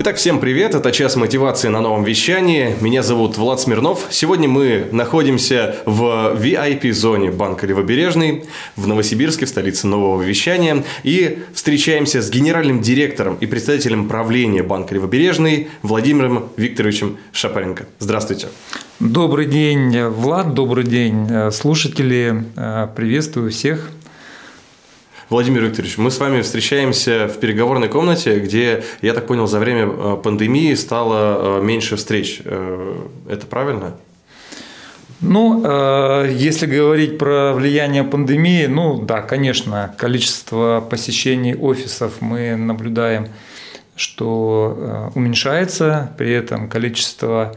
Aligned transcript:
Итак, 0.00 0.14
всем 0.14 0.38
привет, 0.38 0.76
это 0.76 0.92
час 0.92 1.16
мотивации 1.16 1.66
на 1.66 1.80
новом 1.80 2.04
вещании. 2.04 2.76
Меня 2.80 3.02
зовут 3.02 3.36
Влад 3.36 3.60
Смирнов. 3.60 4.06
Сегодня 4.10 4.48
мы 4.48 4.86
находимся 4.92 5.74
в 5.86 6.36
VIP-зоне 6.36 7.32
Банка 7.32 7.66
Левобережный 7.66 8.44
в 8.76 8.86
Новосибирске, 8.86 9.46
в 9.46 9.48
столице 9.48 9.88
нового 9.88 10.22
вещания. 10.22 10.84
И 11.02 11.40
встречаемся 11.52 12.22
с 12.22 12.30
генеральным 12.30 12.80
директором 12.80 13.38
и 13.40 13.46
председателем 13.46 14.08
правления 14.08 14.62
Банка 14.62 14.94
Левобережный 14.94 15.66
Владимиром 15.82 16.50
Викторовичем 16.56 17.16
Шапаренко. 17.32 17.86
Здравствуйте. 17.98 18.46
Добрый 19.00 19.46
день, 19.46 20.00
Влад, 20.06 20.54
добрый 20.54 20.84
день, 20.84 21.26
э, 21.28 21.50
слушатели. 21.50 22.44
Э, 22.56 22.86
приветствую 22.94 23.50
всех. 23.50 23.90
Владимир 25.30 25.62
Викторович, 25.64 25.98
мы 25.98 26.10
с 26.10 26.18
вами 26.20 26.40
встречаемся 26.40 27.28
в 27.28 27.38
переговорной 27.38 27.88
комнате, 27.88 28.38
где, 28.38 28.82
я 29.02 29.12
так 29.12 29.26
понял, 29.26 29.46
за 29.46 29.58
время 29.58 29.86
э, 29.86 30.16
пандемии 30.22 30.72
стало 30.72 31.60
э, 31.60 31.62
меньше 31.62 31.96
встреч. 31.96 32.40
Э, 32.46 32.96
это 33.28 33.46
правильно? 33.46 33.94
Ну, 35.20 35.64
если 36.28 36.66
говорить 36.66 37.18
про 37.18 37.52
влияние 37.52 38.04
пандемии, 38.04 38.66
ну 38.66 39.02
да, 39.02 39.20
конечно, 39.20 39.92
количество 39.98 40.80
посещений 40.88 41.56
офисов 41.56 42.20
мы 42.20 42.54
наблюдаем, 42.54 43.26
что 43.96 45.10
уменьшается, 45.16 46.12
при 46.16 46.32
этом 46.32 46.68
количество 46.68 47.56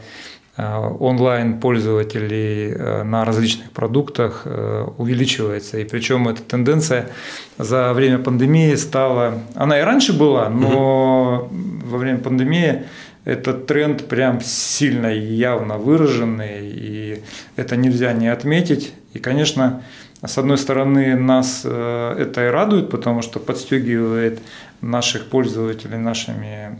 онлайн-пользователей 0.57 2.71
э, 2.71 3.03
на 3.03 3.23
различных 3.23 3.71
продуктах 3.71 4.41
э, 4.43 4.85
увеличивается. 4.97 5.79
И 5.79 5.85
причем 5.85 6.27
эта 6.27 6.41
тенденция 6.41 7.09
за 7.57 7.93
время 7.93 8.19
пандемии 8.19 8.75
стала... 8.75 9.39
Она 9.55 9.79
и 9.79 9.81
раньше 9.81 10.17
была, 10.17 10.49
но 10.49 11.47
угу. 11.49 11.55
во 11.85 11.97
время 11.97 12.19
пандемии 12.19 12.83
этот 13.23 13.65
тренд 13.65 14.07
прям 14.07 14.41
сильно 14.41 15.13
и 15.13 15.21
явно 15.21 15.77
выраженный, 15.77 16.59
и 16.63 17.23
это 17.55 17.77
нельзя 17.77 18.11
не 18.11 18.27
отметить. 18.27 18.93
И, 19.13 19.19
конечно, 19.19 19.83
с 20.25 20.37
одной 20.37 20.57
стороны, 20.57 21.15
нас 21.15 21.63
это 21.63 22.45
и 22.45 22.49
радует, 22.49 22.89
потому 22.89 23.21
что 23.21 23.39
подстегивает 23.39 24.41
наших 24.81 25.29
пользователей, 25.29 25.97
нашими, 25.97 26.77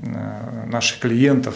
наших 0.68 1.00
клиентов 1.00 1.56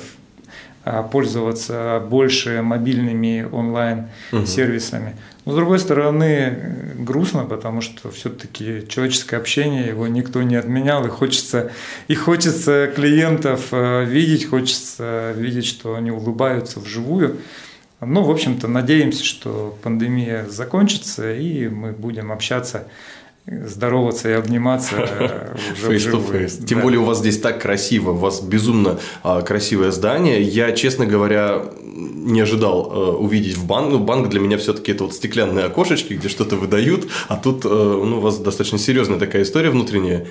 пользоваться 1.12 2.04
больше 2.10 2.62
мобильными 2.62 3.48
онлайн-сервисами. 3.52 5.16
Но 5.46 5.52
с 5.52 5.56
другой 5.56 5.78
стороны, 5.78 6.94
грустно, 6.98 7.44
потому 7.44 7.82
что 7.82 8.10
все-таки 8.10 8.84
человеческое 8.88 9.38
общение, 9.38 9.88
его 9.88 10.08
никто 10.08 10.42
не 10.42 10.56
отменял, 10.56 11.06
и 11.06 11.10
хочется, 11.10 11.72
и 12.08 12.16
хочется 12.16 12.92
клиентов 12.96 13.68
э, 13.72 14.06
видеть, 14.06 14.50
хочется 14.50 15.34
видеть, 15.36 15.66
что 15.66 15.96
они 15.96 16.10
улыбаются 16.10 16.80
вживую. 16.80 17.38
Ну, 18.02 18.24
в 18.24 18.32
общем-то, 18.32 18.68
надеемся, 18.68 19.24
что 19.24 19.78
пандемия 19.84 20.48
закончится, 20.48 21.32
и 21.32 21.68
мы 21.68 21.92
будем 21.92 22.32
общаться 22.32 22.88
здороваться 23.48 24.30
и 24.30 24.34
обниматься 24.34 24.96
уже 25.74 25.88
face 25.88 26.12
to 26.12 26.32
face. 26.32 26.66
Тем 26.66 26.80
да. 26.80 26.84
более 26.84 27.00
у 27.00 27.04
вас 27.04 27.20
здесь 27.20 27.40
так 27.40 27.62
красиво, 27.62 28.12
у 28.12 28.16
вас 28.16 28.42
безумно 28.42 29.00
а, 29.24 29.42
красивое 29.42 29.92
здание. 29.92 30.42
Я, 30.42 30.72
честно 30.72 31.06
говоря, 31.06 31.64
не 31.84 32.42
ожидал 32.42 32.92
а, 32.92 33.12
увидеть 33.12 33.56
в 33.56 33.68
банк. 33.68 33.92
Ну, 33.92 34.00
банк 34.00 34.30
для 34.30 34.40
меня 34.40 34.58
все-таки 34.58 34.92
это 34.92 35.04
вот 35.04 35.14
стеклянные 35.14 35.66
окошечки, 35.66 36.14
где 36.14 36.28
что-то 36.28 36.56
выдают, 36.56 37.08
а 37.28 37.38
тут 37.38 37.66
а, 37.66 37.70
ну, 37.70 38.18
у 38.18 38.22
вас 38.22 38.38
достаточно 38.38 38.80
серьезная 38.80 39.20
такая 39.20 39.44
история 39.44 39.70
внутренняя. 39.70 40.26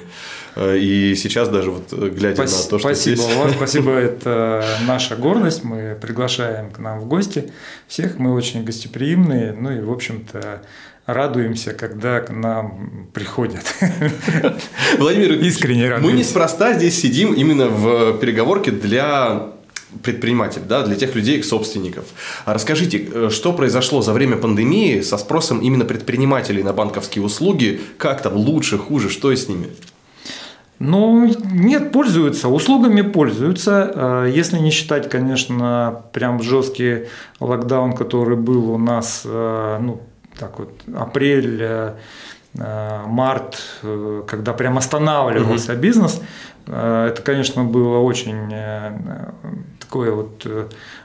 И 0.57 1.15
сейчас 1.17 1.49
даже 1.49 1.73
вот 1.73 1.93
глядя 1.93 2.37
Спас- 2.47 2.65
на 2.65 2.71
то, 2.71 2.79
что 2.79 2.89
спасибо, 2.89 3.17
здесь... 3.23 3.37
Вас, 3.37 3.53
спасибо, 3.57 3.91
это 3.93 4.65
наша 4.87 5.17
гордость. 5.17 5.65
Мы 5.65 5.97
приглашаем 6.01 6.71
к 6.71 6.79
нам 6.79 7.01
в 7.01 7.07
гости 7.07 7.51
всех. 7.89 8.19
Мы 8.19 8.33
очень 8.33 8.65
гостеприимные. 8.65 9.53
Ну 9.53 9.73
и, 9.73 9.81
в 9.81 9.91
общем-то, 9.91 10.63
радуемся, 11.07 11.75
когда 11.75 12.21
к 12.21 12.31
нам 12.31 13.09
приходят. 13.13 13.65
Владимир, 14.99 15.33
искренне 15.35 15.89
радуемся. 15.89 16.13
Мы 16.13 16.19
неспроста 16.19 16.75
здесь 16.75 17.01
сидим 17.01 17.35
именно 17.35 17.69
в 17.69 18.19
переговорке 18.19 18.71
для 18.71 19.51
предпринимателей, 20.03 20.65
да, 20.69 20.83
для 20.83 20.97
тех 20.97 21.15
людей, 21.15 21.43
собственников. 21.43 22.07
А 22.45 22.55
расскажите, 22.55 23.09
э, 23.13 23.29
что 23.31 23.53
произошло 23.53 24.03
за 24.03 24.13
время 24.13 24.37
пандемии 24.37 25.01
со 25.03 25.19
спросом 25.19 25.61
именно 25.61 25.85
предпринимателей 25.85 26.63
на 26.63 26.73
банковские 26.73 27.25
услуги? 27.25 27.81
Как 27.97 28.23
там 28.23 28.35
лучше, 28.35 28.79
хуже, 28.79 29.09
что 29.09 29.33
с 29.33 29.49
ними? 29.49 29.69
Ну, 30.81 31.33
нет, 31.53 31.93
пользуются, 31.93 32.49
услугами 32.49 33.03
пользуются. 33.03 33.93
Э, 33.95 34.33
если 34.35 34.59
не 34.59 34.71
считать, 34.71 35.09
конечно, 35.09 36.03
прям 36.13 36.43
жесткий 36.43 37.07
локдаун, 37.39 37.93
который 37.93 38.37
был 38.37 38.73
у 38.73 38.79
нас 38.79 39.23
э, 39.25 39.79
ну, 39.81 40.01
так 40.39 40.59
вот 40.59 40.71
апрель, 40.95 41.59
э, 41.61 41.95
э, 42.57 43.03
март, 43.07 43.63
э, 43.83 44.23
когда 44.27 44.53
прям 44.53 44.79
останавливался 44.79 45.73
угу. 45.73 45.81
бизнес, 45.81 46.21
это, 46.67 47.21
конечно, 47.23 47.63
было 47.63 47.99
очень 47.99 48.51
такое 49.79 50.13
вот 50.13 50.47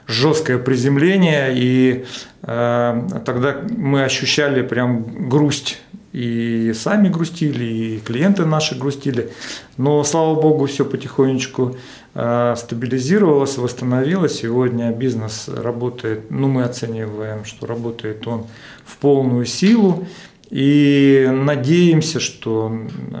жесткое 0.06 0.56
приземление, 0.56 1.50
и 1.52 2.06
тогда 2.40 3.56
мы 3.76 4.04
ощущали 4.04 4.62
прям 4.62 5.28
грусть 5.28 5.82
и 6.12 6.72
сами 6.74 7.08
грустили, 7.08 7.64
и 7.64 7.98
клиенты 8.00 8.44
наши 8.44 8.76
грустили. 8.76 9.30
Но, 9.76 10.02
слава 10.04 10.40
богу, 10.40 10.66
все 10.66 10.84
потихонечку 10.84 11.76
стабилизировалось, 12.12 13.56
восстановилось. 13.56 14.40
Сегодня 14.40 14.90
бизнес 14.90 15.48
работает, 15.48 16.30
ну, 16.30 16.48
мы 16.48 16.64
оцениваем, 16.64 17.44
что 17.44 17.66
работает 17.66 18.26
он 18.26 18.46
в 18.84 18.96
полную 18.96 19.46
силу. 19.46 20.06
И 20.50 21.28
надеемся, 21.32 22.18
что, 22.18 22.72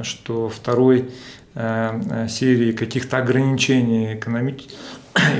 что 0.02 0.48
второй 0.48 1.10
э, 1.54 2.26
серии 2.28 2.72
каких-то 2.72 3.18
ограничений 3.18 4.14
экономических 4.14 4.74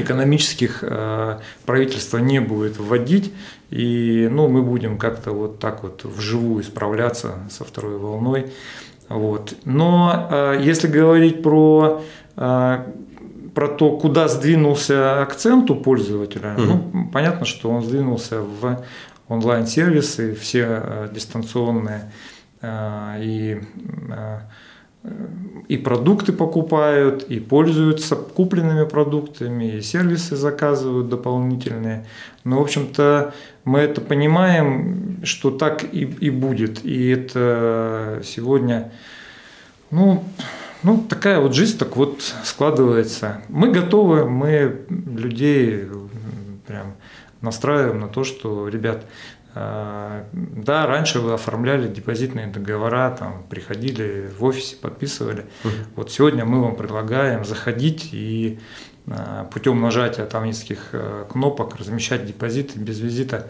э, 0.83 1.39
правительство 1.67 2.19
не 2.19 2.41
будет 2.41 2.79
вводить. 2.79 3.33
И 3.71 4.29
ну, 4.31 4.49
мы 4.49 4.63
будем 4.63 4.99
как-то 4.99 5.31
вот 5.33 5.59
так 5.59 5.83
вот 5.83 6.05
вживую 6.05 6.65
справляться 6.65 7.35
со 7.51 7.65
второй 7.65 7.99
волной. 7.99 8.53
Вот. 9.09 9.55
Но 9.65 10.29
э, 10.31 10.61
если 10.63 10.89
говорить 10.89 11.43
про 11.43 12.03
про 13.55 13.69
то, 13.69 13.99
куда 13.99 14.29
сдвинулся 14.29 15.21
акцент 15.21 15.71
у 15.71 15.75
пользователя, 15.75 16.55
mm 16.57 16.65
ну, 16.65 17.11
понятно, 17.13 17.45
что 17.45 17.69
он 17.69 17.83
сдвинулся 17.83 18.41
в 18.41 18.83
онлайн-сервисы, 19.29 20.35
все 20.35 20.67
э, 20.67 21.09
дистанционные 21.13 22.13
э, 22.61 23.17
и 23.21 23.61
э, 24.09 24.39
и 25.69 25.77
продукты 25.77 26.33
покупают, 26.33 27.23
и 27.23 27.41
пользуются 27.41 28.17
купленными 28.17 28.87
продуктами, 28.87 29.77
и 29.77 29.81
сервисы 29.81 30.37
заказывают 30.37 31.09
дополнительные. 31.09 32.07
Но, 32.45 32.59
в 32.59 32.63
общем-то, 32.63 33.33
мы 33.65 33.79
это 33.79 34.01
понимаем, 34.01 35.21
что 35.25 35.51
так 35.51 35.85
и, 35.85 36.01
и 36.01 36.29
будет. 36.31 36.85
И 36.85 37.09
это 37.09 38.21
сегодня, 38.25 38.91
ну, 39.91 40.25
ну, 40.83 41.05
такая 41.09 41.41
вот 41.41 41.55
жизнь 41.55 41.79
так 41.79 41.97
вот 41.97 42.23
складывается. 42.45 43.43
Мы 43.49 43.71
готовы, 43.71 44.29
мы 44.29 44.81
людей 44.89 45.85
прям 46.67 46.95
настраиваем 47.41 48.01
на 48.01 48.09
то, 48.09 48.25
что, 48.25 48.69
ребят, 48.69 49.07
да, 49.55 50.87
раньше 50.87 51.21
вы 51.21 51.33
оформляли 51.33 51.89
депозитные 51.89 52.47
договора, 52.47 53.11
там, 53.19 53.45
приходили 53.49 54.31
в 54.39 54.45
офисе, 54.45 54.77
подписывали. 54.77 55.47
Угу. 55.65 55.73
Вот 55.97 56.13
сегодня 56.13 56.45
мы 56.45 56.63
вам 56.63 56.77
предлагаем 56.77 57.45
заходить 57.45 58.11
и 58.13 58.61
э, 59.07 59.45
путем 59.53 59.81
нажатия 59.81 60.25
там 60.27 60.45
нескольких 60.45 60.91
э, 60.93 61.25
кнопок 61.29 61.77
размещать 61.77 62.27
депозиты 62.27 62.79
без 62.79 63.01
визита 63.01 63.49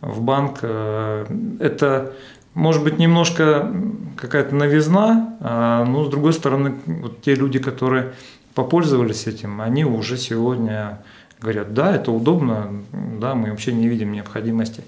в 0.00 0.20
банк. 0.22 0.64
Это 0.64 2.12
может 2.54 2.82
быть 2.82 2.98
немножко 2.98 3.72
какая-то 4.16 4.54
новизна, 4.54 5.84
но 5.86 6.04
с 6.04 6.08
другой 6.08 6.32
стороны, 6.32 6.74
вот 6.86 7.20
те 7.20 7.36
люди, 7.36 7.60
которые 7.60 8.14
попользовались 8.54 9.26
этим, 9.26 9.60
они 9.60 9.84
уже 9.84 10.16
сегодня 10.16 10.98
говорят, 11.42 11.74
да, 11.74 11.94
это 11.94 12.12
удобно, 12.12 12.82
да, 13.20 13.34
мы 13.34 13.50
вообще 13.50 13.72
не 13.72 13.88
видим 13.88 14.12
необходимости 14.12 14.84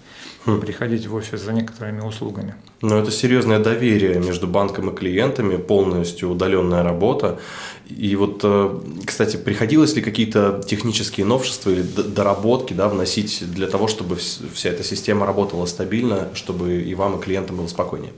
хм. 0.47 0.61
приходить 0.61 1.07
в 1.07 1.15
офис 1.15 1.41
за 1.41 1.53
некоторыми 1.53 2.01
услугами. 2.01 2.55
Но 2.81 2.99
это 2.99 3.11
серьезное 3.11 3.59
доверие 3.59 4.21
между 4.21 4.47
банком 4.47 4.91
и 4.91 4.95
клиентами, 4.95 5.57
полностью 5.57 6.31
удаленная 6.31 6.83
работа. 6.83 7.41
И 7.89 8.15
вот, 8.17 8.41
э, 8.45 8.81
кстати, 9.05 9.37
приходилось 9.37 9.95
ли 9.97 10.03
какие-то 10.03 10.63
технические 10.67 11.27
новшества 11.27 11.71
или 11.71 11.83
доработки 11.83 12.73
да, 12.73 12.89
вносить 12.89 13.43
для 13.53 13.67
того, 13.67 13.89
чтобы 13.89 14.17
вся 14.17 14.71
эта 14.71 14.85
система 14.85 15.27
работала 15.27 15.67
стабильно, 15.67 16.29
чтобы 16.35 16.83
и 16.83 16.95
вам, 16.95 17.19
и 17.19 17.23
клиентам 17.23 17.57
было 17.57 17.67
спокойнее? 17.67 18.13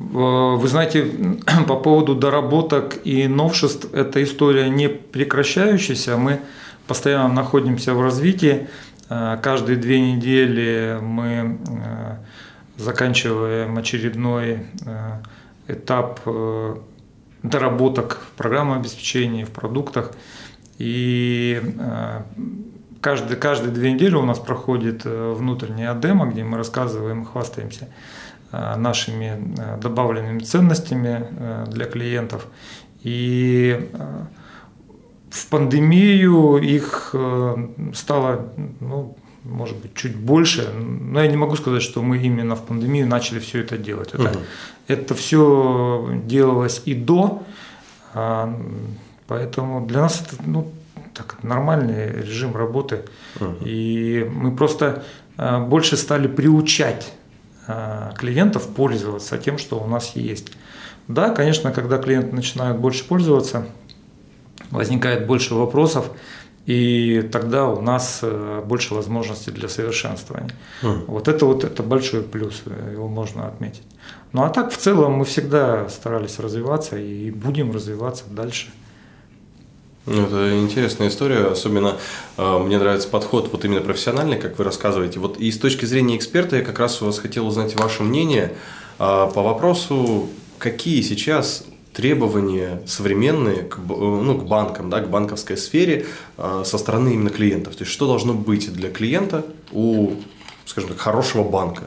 Э, 0.00 0.56
вы 0.56 0.68
знаете, 0.68 1.06
по 1.68 1.76
поводу 1.76 2.14
доработок 2.14 2.98
и 3.04 3.28
новшеств, 3.28 3.88
эта 3.92 4.22
история 4.22 4.68
не 4.68 4.88
прекращающаяся. 4.88 6.16
Мы 6.16 6.40
постоянно 6.92 7.32
находимся 7.32 7.94
в 7.94 8.02
развитии. 8.02 8.68
Э, 9.08 9.38
каждые 9.42 9.76
две 9.76 9.98
недели 10.00 10.98
мы 11.00 11.58
заканчиваем 12.76 13.78
очередной 13.78 14.66
этап 15.68 16.20
доработок 17.42 18.20
в 18.30 18.36
программном 18.36 18.78
обеспечении, 18.78 19.44
в 19.44 19.50
продуктах. 19.50 20.12
И 20.78 21.60
э, 21.62 22.22
каждые, 23.00 23.72
две 23.72 23.92
недели 23.92 24.14
у 24.14 24.24
нас 24.24 24.38
проходит 24.38 25.02
э, 25.04 25.34
внутренняя 25.36 25.94
демо, 25.94 26.26
где 26.26 26.44
мы 26.44 26.56
рассказываем 26.56 27.22
и 27.22 27.24
хвастаемся 27.24 27.88
э, 28.52 28.76
нашими 28.76 29.54
добавленными 29.80 30.40
ценностями 30.40 31.26
для 31.68 31.86
клиентов. 31.86 32.46
И 33.02 33.90
в 35.32 35.46
пандемию 35.48 36.58
их 36.58 37.14
стало 37.94 38.52
ну, 38.80 39.16
может 39.44 39.76
быть, 39.76 39.94
чуть 39.94 40.16
больше. 40.16 40.70
Но 40.72 41.20
я 41.20 41.28
не 41.28 41.36
могу 41.36 41.56
сказать, 41.56 41.82
что 41.82 42.02
мы 42.02 42.18
именно 42.18 42.56
в 42.56 42.62
пандемию 42.62 43.06
начали 43.06 43.38
все 43.40 43.60
это 43.60 43.76
делать. 43.76 44.10
Это, 44.12 44.30
угу. 44.30 44.38
это 44.88 45.14
все 45.14 46.20
делалось 46.24 46.82
и 46.84 46.94
до, 46.94 47.42
а, 48.14 48.54
поэтому 49.26 49.86
для 49.86 50.00
нас 50.00 50.20
это 50.20 50.42
ну, 50.46 50.70
так, 51.14 51.42
нормальный 51.42 52.12
режим 52.22 52.56
работы. 52.56 53.02
Угу. 53.40 53.64
И 53.64 54.30
мы 54.32 54.54
просто 54.54 55.04
а, 55.36 55.60
больше 55.60 55.96
стали 55.96 56.28
приучать 56.28 57.12
а, 57.66 58.12
клиентов 58.16 58.68
пользоваться 58.68 59.38
тем, 59.38 59.58
что 59.58 59.80
у 59.80 59.86
нас 59.86 60.12
есть. 60.14 60.52
Да, 61.08 61.30
конечно, 61.30 61.72
когда 61.72 61.98
клиенты 61.98 62.34
начинают 62.34 62.78
больше 62.78 63.04
пользоваться, 63.04 63.66
возникает 64.72 65.26
больше 65.26 65.54
вопросов, 65.54 66.10
и 66.66 67.28
тогда 67.32 67.66
у 67.66 67.80
нас 67.80 68.20
э, 68.22 68.62
больше 68.64 68.94
возможностей 68.94 69.50
для 69.50 69.68
совершенствования. 69.68 70.54
Mm. 70.82 71.04
Вот 71.06 71.28
это 71.28 71.46
вот 71.46 71.64
это 71.64 71.82
большой 71.82 72.22
плюс, 72.22 72.62
э, 72.66 72.92
его 72.92 73.08
можно 73.08 73.46
отметить. 73.46 73.82
Ну 74.32 74.42
а 74.42 74.48
так 74.48 74.72
в 74.72 74.76
целом 74.76 75.12
мы 75.12 75.24
всегда 75.24 75.88
старались 75.88 76.38
развиваться 76.38 76.96
и 76.98 77.30
будем 77.30 77.72
развиваться 77.72 78.24
дальше. 78.30 78.70
Ну, 80.04 80.26
это 80.26 80.58
интересная 80.58 81.08
история, 81.08 81.46
особенно 81.46 81.96
э, 82.36 82.58
мне 82.58 82.78
нравится 82.78 83.08
подход 83.08 83.50
вот 83.52 83.64
именно 83.64 83.80
профессиональный, 83.80 84.36
как 84.38 84.58
вы 84.58 84.64
рассказываете. 84.64 85.20
Вот 85.20 85.36
и 85.38 85.50
с 85.50 85.58
точки 85.58 85.84
зрения 85.84 86.16
эксперта 86.16 86.56
я 86.56 86.62
как 86.62 86.78
раз 86.80 87.02
у 87.02 87.06
вас 87.06 87.20
хотел 87.20 87.46
узнать 87.46 87.76
ваше 87.76 88.02
мнение 88.02 88.52
э, 88.98 89.30
по 89.32 89.42
вопросу, 89.42 90.28
какие 90.58 91.02
сейчас 91.02 91.64
требования 91.92 92.82
современные 92.86 93.64
к, 93.64 93.78
ну, 93.78 94.38
к 94.38 94.44
банкам, 94.44 94.90
да, 94.90 95.00
к 95.00 95.10
банковской 95.10 95.56
сфере 95.56 96.06
э, 96.38 96.62
со 96.64 96.78
стороны 96.78 97.14
именно 97.14 97.30
клиентов. 97.30 97.76
То 97.76 97.84
есть, 97.84 97.92
что 97.92 98.06
должно 98.06 98.34
быть 98.34 98.72
для 98.72 98.90
клиента 98.90 99.44
у, 99.72 100.12
скажем 100.64 100.90
так, 100.90 100.98
хорошего 100.98 101.44
банка? 101.44 101.84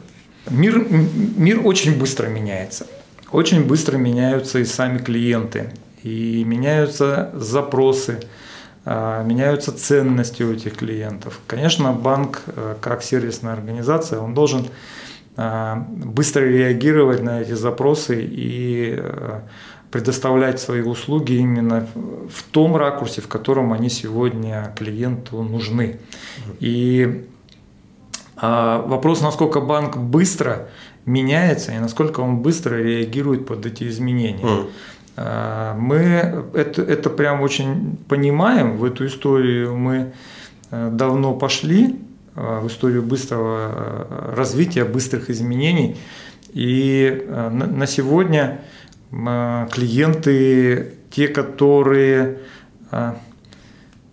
Мир, 0.49 0.85
мир 0.89 1.61
очень 1.65 1.97
быстро 1.97 2.27
меняется. 2.27 2.85
Очень 3.31 3.65
быстро 3.65 3.97
меняются 3.97 4.59
и 4.59 4.65
сами 4.65 4.99
клиенты. 4.99 5.71
И 6.03 6.43
меняются 6.43 7.31
запросы, 7.33 8.19
э, 8.85 9.23
меняются 9.25 9.71
ценности 9.71 10.43
у 10.43 10.53
этих 10.53 10.75
клиентов. 10.77 11.39
Конечно, 11.47 11.93
банк, 11.93 12.43
э, 12.45 12.75
как 12.79 13.01
сервисная 13.01 13.53
организация, 13.53 14.19
он 14.19 14.35
должен 14.35 14.67
э, 15.35 15.75
быстро 15.87 16.41
реагировать 16.41 17.23
на 17.23 17.41
эти 17.41 17.53
запросы 17.53 18.23
и 18.23 19.01
предоставлять 19.95 20.59
свои 20.59 20.81
услуги 20.81 21.35
именно 21.35 21.87
в 22.29 22.43
том 22.51 22.75
ракурсе, 22.75 23.21
в 23.21 23.29
котором 23.29 23.71
они 23.71 23.89
сегодня 23.89 24.73
клиенту 24.77 25.41
нужны. 25.41 26.01
И 26.59 27.25
а, 28.35 28.81
вопрос, 28.81 29.21
насколько 29.21 29.61
банк 29.61 29.95
быстро 29.95 30.67
меняется 31.05 31.71
и 31.71 31.79
насколько 31.79 32.19
он 32.19 32.39
быстро 32.39 32.75
реагирует 32.75 33.45
под 33.45 33.65
эти 33.65 33.87
изменения. 33.87 34.67
Mm. 35.15 35.77
Мы 35.77 36.43
это, 36.53 36.81
это 36.81 37.09
прям 37.09 37.39
очень 37.39 37.97
понимаем, 38.09 38.75
в 38.75 38.83
эту 38.83 39.05
историю 39.05 39.77
мы 39.77 40.11
э, 40.71 40.89
давно 40.91 41.33
пошли, 41.33 41.95
э, 42.35 42.59
в 42.59 42.67
историю 42.67 43.01
быстрого 43.01 43.71
э, 43.71 44.33
развития, 44.35 44.83
быстрых 44.83 45.29
изменений. 45.29 45.95
И 46.51 47.25
на 47.29 47.85
сегодня 47.87 48.59
а, 48.59 48.63
клиенты, 49.71 50.93
те, 51.09 51.27
которые 51.29 52.39
а, 52.91 53.17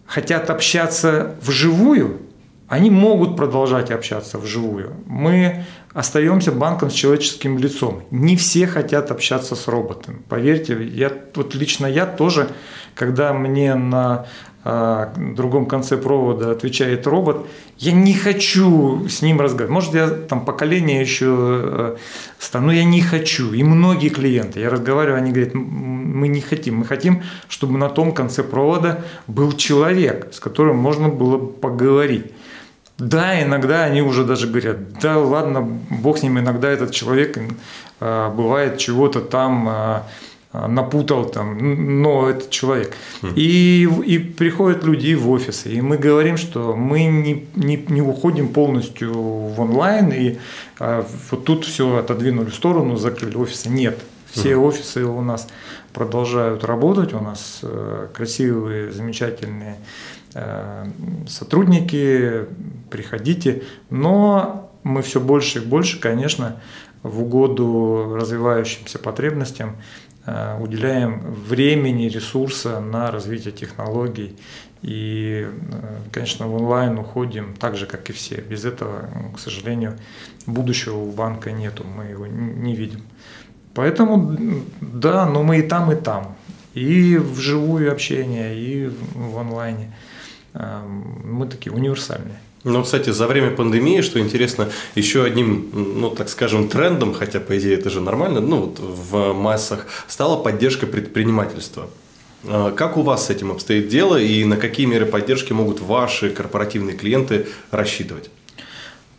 хотят 0.07 0.51
общаться 0.51 1.35
вживую, 1.43 2.21
они 2.69 2.91
могут 2.91 3.37
продолжать 3.37 3.91
общаться 3.91 4.39
вживую. 4.39 4.95
Мы 5.07 5.65
остаемся 5.93 6.53
банком 6.53 6.91
с 6.91 6.95
человеческим 6.95 7.59
лицом. 7.59 8.05
Не 8.11 8.37
все 8.37 8.67
хотят 8.67 9.11
общаться 9.11 9.57
с 9.57 9.69
роботом. 9.69 10.23
Поверьте, 10.29 10.83
я, 10.83 11.13
вот 11.35 11.55
лично 11.55 11.87
я 11.87 12.07
тоже, 12.07 12.49
когда 12.95 13.33
мне 13.33 13.75
на 13.75 14.27
а, 14.65 15.13
другом 15.17 15.67
конце 15.67 15.97
провода 15.97 16.53
отвечает 16.53 17.07
робот, 17.07 17.47
я 17.79 17.91
не 17.93 18.15
хочу 18.15 19.09
с 19.09 19.21
ним 19.21 19.41
разговаривать. 19.41 19.73
Может, 19.73 19.95
я 19.95 20.09
там 20.09 20.45
поколение 20.45 21.01
еще 21.01 21.27
э, 21.29 21.97
стану, 22.39 22.71
я 22.71 22.85
не 22.85 23.01
хочу. 23.01 23.53
И 23.53 23.65
многие 23.65 24.09
клиенты, 24.09 24.61
я 24.61 24.71
разговариваю, 24.71 25.19
они 25.19 25.33
говорят, 25.33 25.55
мы 25.55 26.29
не 26.29 26.41
хотим. 26.41 26.77
Мы 26.77 26.85
хотим, 26.85 27.23
чтобы 27.49 27.77
на 27.77 27.89
том 27.89 28.13
конце 28.13 28.45
провода 28.45 29.01
был 29.27 29.53
человек, 29.53 30.29
с 30.33 30.39
которым 30.39 30.77
можно 30.77 31.09
было 31.09 31.39
поговорить. 31.39 32.27
Да, 32.99 33.43
иногда 33.43 33.83
они 33.83 34.01
уже 34.01 34.23
даже 34.23 34.47
говорят, 34.47 35.01
да 35.01 35.19
ладно, 35.19 35.63
бог 35.91 36.19
с 36.19 36.23
ним, 36.23 36.39
иногда 36.39 36.71
этот 36.71 36.93
человек 36.93 37.37
э, 37.99 38.31
бывает 38.31 38.79
чего-то 38.79 39.21
там 39.23 39.69
э, 39.69 40.03
напутал 40.53 41.25
там, 41.27 42.03
но 42.03 42.29
это 42.29 42.51
человек. 42.51 42.95
Mm. 43.23 43.33
И, 43.37 43.89
и 44.07 44.19
приходят 44.19 44.85
люди 44.85 45.15
в 45.15 45.31
офисы, 45.31 45.73
и 45.73 45.81
мы 45.81 45.97
говорим, 45.97 46.37
что 46.37 46.77
мы 46.77 47.05
не, 47.05 47.47
не, 47.57 47.83
не 47.89 48.03
уходим 48.03 48.53
полностью 48.53 49.13
в 49.13 49.61
онлайн, 49.61 50.11
и 50.11 50.39
а, 50.79 51.07
вот 51.31 51.45
тут 51.45 51.65
все 51.65 51.97
отодвинули 51.97 52.51
в 52.51 52.55
сторону, 52.55 52.97
закрыли 52.97 53.37
офисы. 53.37 53.71
Нет, 53.71 53.99
все 54.31 54.53
mm. 54.53 54.57
офисы 54.57 55.05
у 55.05 55.23
нас 55.23 55.49
продолжают 55.93 56.65
работать, 56.65 57.13
у 57.13 57.21
нас 57.21 57.61
э, 57.63 58.09
красивые, 58.15 58.93
замечательные 58.93 59.77
э, 60.35 60.87
сотрудники, 61.29 62.47
приходите, 62.91 63.63
но 63.91 64.71
мы 64.83 65.03
все 65.03 65.21
больше 65.21 65.59
и 65.59 65.65
больше, 65.65 66.01
конечно, 66.01 66.61
в 67.03 67.23
угоду 67.23 68.15
развивающимся 68.17 68.99
потребностям 68.99 69.77
уделяем 70.61 71.21
времени, 71.49 72.09
ресурса 72.09 72.81
на 72.81 73.11
развитие 73.11 73.53
технологий. 73.53 74.37
И, 74.83 75.47
э, 75.47 75.99
конечно, 76.11 76.49
в 76.49 76.55
онлайн 76.57 76.99
уходим 76.99 77.55
так 77.59 77.77
же, 77.77 77.87
как 77.87 78.11
и 78.11 78.13
все. 78.13 78.41
Без 78.41 78.65
этого, 78.65 79.09
к 79.35 79.39
сожалению, 79.39 79.97
будущего 80.47 80.99
у 80.99 81.13
банка 81.13 81.53
нету, 81.53 81.85
мы 81.85 82.05
его 82.05 82.27
не 82.27 82.75
видим. 82.75 83.03
Поэтому, 83.75 84.37
да, 84.81 85.25
но 85.27 85.45
мы 85.45 85.61
и 85.61 85.63
там, 85.63 85.93
и 85.93 85.95
там. 85.95 86.37
И 86.75 87.17
вживую 87.17 87.93
общение, 87.93 88.59
и 88.59 88.91
в 89.15 89.39
онлайне. 89.39 89.93
Э, 90.55 90.83
мы 91.25 91.47
такие 91.47 91.73
универсальные. 91.73 92.41
Ну, 92.65 92.83
кстати, 92.85 93.11
за 93.11 93.27
время 93.27 93.51
пандемии, 93.51 94.03
что 94.03 94.21
интересно, 94.21 94.69
еще 94.95 95.25
одним, 95.25 95.71
ну, 95.73 96.11
так 96.11 96.29
скажем, 96.29 96.69
трендом, 96.69 97.13
хотя, 97.13 97.41
по 97.41 97.59
идее, 97.59 97.77
это 97.77 97.91
же 97.91 98.01
нормально, 98.01 98.41
ну, 98.41 98.61
вот 98.61 98.79
в 98.79 99.33
массах, 99.33 99.87
стала 100.07 100.41
поддержка 100.41 100.87
предпринимательства. 100.87 101.89
А, 102.49 102.71
как 102.71 102.97
у 102.97 103.03
вас 103.03 103.27
с 103.27 103.31
этим 103.31 103.51
обстоит 103.51 103.89
дело 103.89 104.17
и 104.17 104.45
на 104.45 104.57
какие 104.57 104.87
меры 104.87 105.07
поддержки 105.07 105.53
могут 105.53 105.81
ваши 105.81 106.31
корпоративные 106.31 106.97
клиенты 106.97 107.49
рассчитывать? 107.73 108.31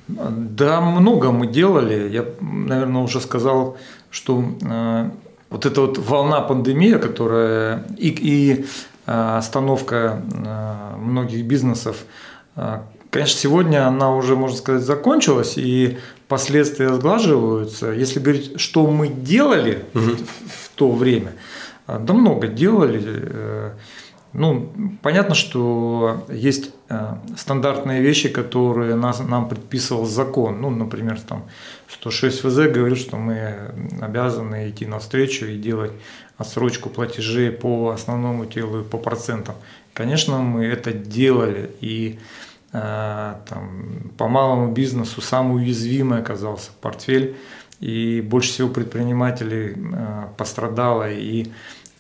Да, 0.07 0.81
много 0.81 1.31
мы 1.31 1.47
делали. 1.47 2.09
Я, 2.09 2.25
наверное, 2.41 3.01
уже 3.01 3.21
сказал, 3.21 3.77
что 4.09 4.43
э, 4.62 5.09
вот 5.50 5.65
эта 5.65 5.81
вот 5.81 5.97
волна 5.97 6.41
пандемии, 6.41 6.95
которая 6.95 7.85
и, 7.97 8.09
и 8.09 8.65
э, 9.05 9.38
остановка 9.38 10.21
э, 10.31 10.97
многих 10.97 11.45
бизнесов, 11.45 12.03
Конечно, 13.13 13.39
сегодня 13.39 13.88
она 13.88 14.10
уже, 14.15 14.36
можно 14.36 14.58
сказать, 14.58 14.82
закончилась, 14.82 15.53
и 15.55 16.00
последствия 16.27 16.91
сглаживаются. 16.96 17.91
Если 17.91 18.20
говорить, 18.20 18.60
что 18.60 18.88
мы 18.88 19.08
делали 19.08 19.86
угу. 19.93 20.01
в, 20.01 20.17
в 20.17 20.70
то 20.74 20.91
время, 20.91 21.34
да 21.86 22.12
много 22.12 22.48
делали. 22.48 23.72
Ну, 24.34 24.74
понятно, 25.03 25.36
что 25.36 26.25
есть 26.27 26.72
э, 26.89 27.17
стандартные 27.38 28.01
вещи, 28.01 28.29
которые 28.29 28.96
нас, 28.96 29.20
нам 29.20 29.48
предписывал 29.48 30.05
закон. 30.05 30.60
Ну, 30.60 30.72
например, 30.72 31.22
там 31.22 31.43
106 31.89 32.39
ФЗ 32.39 32.55
говорит, 32.74 32.98
что 32.98 33.17
мы 33.17 33.72
обязаны 34.01 34.72
идти 34.72 34.88
навстречу 34.88 35.46
и 35.46 35.60
делать 35.60 35.91
отсрочку 36.39 36.89
платежей 36.89 37.51
по 37.51 37.91
основному 37.91 38.48
телу 38.48 38.82
и 38.82 38.84
по 38.84 38.98
процентам. 38.98 39.53
Конечно, 39.93 40.39
мы 40.39 40.65
это 40.65 40.93
делали, 40.93 41.70
и 41.79 42.17
э, 42.17 42.43
там, 42.73 44.11
по 44.17 44.27
малому 44.27 44.71
бизнесу 44.71 45.21
самый 45.21 45.63
уязвимый 45.63 46.19
оказался 46.19 46.71
портфель, 46.81 47.35
и 47.79 48.21
больше 48.21 48.49
всего 48.49 48.69
предпринимателей 48.69 49.75
э, 49.75 50.27
пострадало, 50.37 51.11
и 51.11 51.51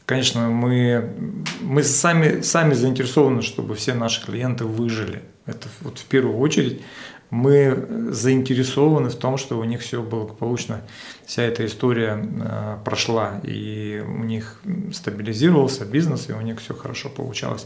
Конечно, 0.05 0.49
мы, 0.49 1.13
мы 1.61 1.81
сами, 1.81 2.41
сами 2.41 2.73
заинтересованы, 2.73 3.41
чтобы 3.41 3.73
все 3.73 3.93
наши 3.93 4.25
клиенты 4.25 4.65
выжили. 4.65 5.23
Это 5.45 5.69
вот 5.79 5.97
в 5.97 6.05
первую 6.05 6.37
очередь 6.39 6.81
мы 7.29 8.11
заинтересованы 8.11 9.09
в 9.09 9.15
том, 9.15 9.37
чтобы 9.37 9.61
у 9.61 9.63
них 9.63 9.81
все 9.81 10.03
благополучно, 10.03 10.81
вся 11.25 11.43
эта 11.43 11.65
история 11.65 12.19
э, 12.21 12.77
прошла, 12.83 13.39
и 13.43 14.03
у 14.05 14.23
них 14.23 14.59
стабилизировался 14.93 15.85
бизнес, 15.85 16.29
и 16.29 16.33
у 16.33 16.41
них 16.41 16.59
все 16.59 16.73
хорошо 16.73 17.09
получалось. 17.09 17.65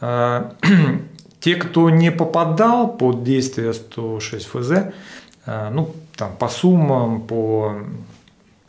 Э, 0.00 0.52
те, 1.40 1.56
кто 1.56 1.90
не 1.90 2.10
попадал 2.10 2.96
под 2.96 3.22
действие 3.24 3.72
106 3.72 4.46
ФЗ, 4.46 4.70
э, 5.46 5.70
ну, 5.70 5.94
там, 6.16 6.36
по 6.36 6.48
суммам, 6.48 7.22
по 7.22 7.74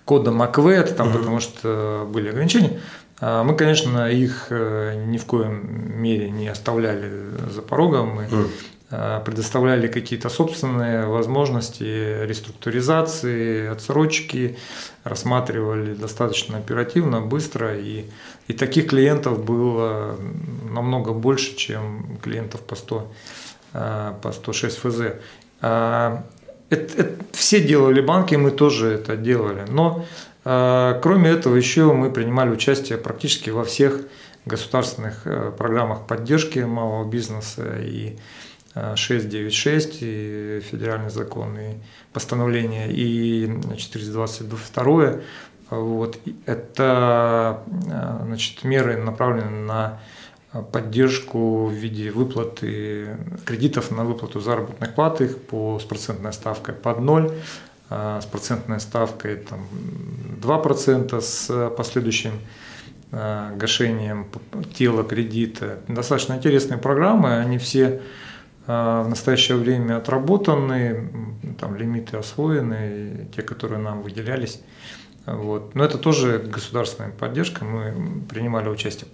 кодом 0.06 0.42
АКВЭД, 0.42 0.96
там, 0.96 1.10
угу. 1.10 1.18
потому 1.18 1.40
что 1.40 2.08
были 2.12 2.30
ограничения. 2.30 2.80
А 3.22 3.44
мы, 3.44 3.56
конечно, 3.56 4.10
их 4.10 4.48
э, 4.50 5.04
ни 5.08 5.18
в 5.18 5.26
коем 5.26 6.02
мере 6.02 6.30
не 6.30 6.48
оставляли 6.48 7.12
за 7.52 7.62
порогом. 7.62 8.16
Мы 8.16 8.24
угу. 8.26 8.50
Предоставляли 8.90 9.88
какие-то 9.88 10.30
собственные 10.30 11.06
возможности 11.06 12.26
реструктуризации, 12.26 13.68
отсрочки, 13.68 14.58
рассматривали 15.04 15.94
достаточно 15.94 16.58
оперативно, 16.58 17.22
быстро. 17.22 17.78
И, 17.78 18.06
и 18.48 18.54
таких 18.54 18.88
клиентов 18.88 19.44
было 19.44 20.18
намного 20.70 21.14
больше, 21.14 21.56
чем 21.56 22.18
клиентов 22.22 22.62
по, 22.62 22.76
100, 22.76 23.12
э, 23.74 24.14
по 24.22 24.32
106 24.32 24.78
ФЗ. 24.78 25.02
А 25.62 26.24
это, 26.70 27.02
это 27.02 27.26
все 27.32 27.62
делали 27.62 28.02
банки, 28.02 28.36
мы 28.36 28.52
тоже 28.52 28.90
это 28.90 29.16
делали. 29.16 29.66
Но 29.70 30.06
э, 30.46 31.00
кроме 31.02 31.30
этого 31.32 31.56
еще 31.56 31.94
мы 31.94 32.12
принимали 32.12 32.50
участие 32.50 32.98
практически 32.98 33.50
во 33.50 33.64
всех 33.64 34.02
государственных 34.46 35.26
э, 35.26 35.52
программах 35.58 36.08
поддержки 36.08 36.60
малого 36.60 37.10
бизнеса 37.10 37.78
и 37.80 38.18
696 38.96 39.98
и 40.02 40.62
федеральный 40.70 41.10
закон 41.10 41.58
и 41.58 41.76
постановление 42.14 42.92
и 42.92 43.50
422 43.78 45.16
вот 45.70 46.20
это 46.48 47.64
э, 47.68 48.24
значит, 48.26 48.64
меры 48.64 48.98
направлены 48.98 49.52
на 49.52 50.00
поддержку 50.72 51.66
в 51.66 51.72
виде 51.72 52.12
выплаты 52.12 53.18
кредитов 53.46 53.92
на 53.92 54.04
выплату 54.04 54.40
заработных 54.40 54.96
плат 54.96 55.22
их 55.22 55.40
по, 55.44 55.80
с 55.80 55.84
процентной 55.84 56.34
ставкой 56.34 56.74
под 56.74 57.00
ноль, 57.02 57.32
а, 57.90 58.20
с 58.20 58.26
процентной 58.26 58.80
ставкой 58.80 59.36
там, 59.38 59.68
2% 60.42 61.22
с 61.22 61.70
последующим 61.78 62.34
а, 63.12 63.56
гашением 63.56 64.28
тела 64.74 65.04
кредита. 65.04 65.80
Достаточно 65.88 66.34
интересные 66.34 66.80
программы, 66.80 67.38
они 67.38 67.60
все 67.60 68.02
в 68.70 69.08
настоящее 69.10 69.58
время 69.58 69.98
отработаны, 69.98 71.10
там 71.60 71.76
лимиты 71.76 72.18
освоены, 72.18 73.28
те, 73.36 73.42
которые 73.42 73.80
нам 73.80 74.04
выделялись. 74.04 74.62
Вот. 75.26 75.74
Но 75.74 75.84
это 75.84 75.98
тоже 75.98 76.38
государственная 76.38 77.10
поддержка, 77.10 77.66
мы 77.66 78.22
принимали 78.30 78.70
участие 78.70 79.10